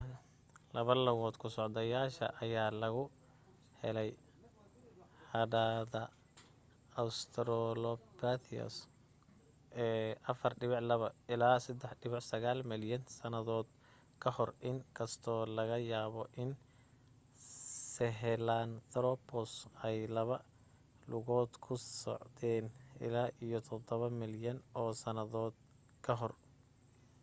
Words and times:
laba 0.75 0.93
lugood 1.07 1.35
ku 1.41 1.47
socdayaasha 1.57 2.25
ayaa 2.43 2.69
laga 2.81 3.03
helay 3.81 4.09
hadhaada 5.33 6.01
australopithecus 7.01 8.75
ee 9.85 10.11
4.2-3.9 10.39 12.71
milyan 12.71 13.03
sannadood 13.19 13.67
ka 14.21 14.29
hor 14.37 14.51
in 14.69 14.77
kastoo 14.97 15.41
laga 15.57 15.77
yaabo 15.91 16.21
in 16.41 16.49
sahelanthropus 17.93 19.51
ay 19.87 19.97
laba 20.15 20.37
lugood 21.11 21.51
ku 21.65 21.73
socdeen 22.03 22.65
ilaa 23.05 23.29
iyo 23.45 23.59
7 23.69 24.21
milyan 24.21 24.57
oo 24.81 24.91
sannadood 25.01 25.55
ka 26.05 26.13
hor 26.19 26.33